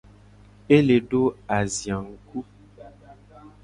E 0.75 0.77
le 0.87 0.97
do 1.09 1.21
azia 1.57 1.97
ngku. 2.07 2.39